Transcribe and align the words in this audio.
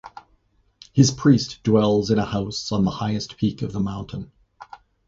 His 0.93 1.11
priest 1.11 1.61
dwells 1.61 2.09
in 2.09 2.17
a 2.17 2.25
house 2.25 2.71
on 2.71 2.85
the 2.85 2.89
highest 2.89 3.37
peak 3.37 3.61
of 3.61 3.71
the 3.71 3.79
mountain. 3.79 4.31